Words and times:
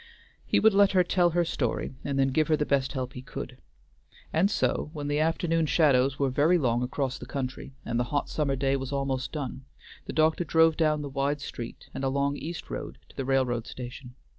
He 0.47 0.59
would 0.59 0.73
let 0.73 0.93
her 0.93 1.03
tell 1.03 1.29
her 1.29 1.45
story, 1.45 1.93
and 2.03 2.17
then 2.17 2.29
give 2.29 2.47
her 2.47 2.57
the 2.57 2.65
best 2.65 2.93
help 2.93 3.13
he 3.13 3.21
could; 3.21 3.59
and 4.33 4.49
so 4.49 4.89
when 4.93 5.07
the 5.07 5.19
afternoon 5.19 5.67
shadows 5.67 6.17
were 6.17 6.31
very 6.31 6.57
long 6.57 6.81
across 6.81 7.19
the 7.19 7.27
country, 7.27 7.75
and 7.85 7.99
the 7.99 8.05
hot 8.05 8.27
summer 8.27 8.55
day 8.55 8.75
was 8.75 8.91
almost 8.91 9.31
done, 9.31 9.63
the 10.07 10.13
doctor 10.13 10.43
drove 10.43 10.75
down 10.75 11.03
the 11.03 11.07
wide 11.07 11.39
street 11.39 11.87
and 11.93 12.03
along 12.03 12.35
East 12.37 12.71
Road 12.71 12.97
to 13.09 13.15
the 13.15 13.25
railroad 13.25 13.67
station. 13.67 14.15